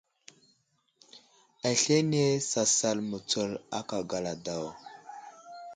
[1.69, 4.65] Aslane sasal mətsul aka gala daw.